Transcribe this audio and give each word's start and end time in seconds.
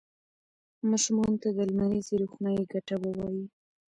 ماشومانو 0.89 1.41
ته 1.43 1.49
د 1.53 1.59
لمریزې 1.69 2.13
روښنايي 2.21 2.63
ګټې 2.71 2.95
ووایئ. 2.99 3.43